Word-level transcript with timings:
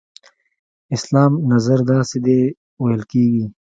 اسلام 0.95 1.31
نظر 1.51 1.79
داسې 1.91 2.17
دی 2.25 2.39
ویل 2.83 3.01
کېږي. 3.11 3.43